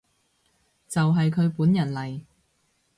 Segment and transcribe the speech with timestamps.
[0.87, 2.21] 就係佢本人嚟